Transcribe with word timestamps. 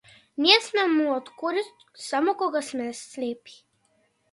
Ние 0.43 0.61
сме 0.67 0.85
му 0.93 1.05
од 1.17 1.29
корист 1.41 1.85
само 2.07 2.35
кога 2.41 2.65
сме 2.73 2.91
слепи. 3.03 3.57